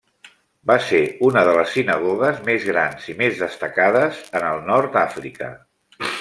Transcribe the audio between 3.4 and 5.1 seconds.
destacades en el nord